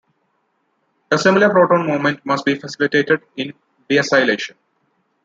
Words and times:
A 1.11 1.17
similar 1.19 1.51
proton 1.51 1.85
movement 1.85 2.25
must 2.25 2.43
be 2.43 2.55
facilitated 2.55 3.21
in 3.37 3.53
deacylation. 3.87 4.55